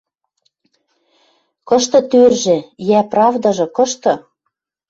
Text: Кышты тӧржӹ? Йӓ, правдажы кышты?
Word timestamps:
Кышты 1.67 1.99
тӧржӹ? 2.11 2.57
Йӓ, 2.87 3.01
правдажы 3.11 3.67
кышты? 3.75 4.13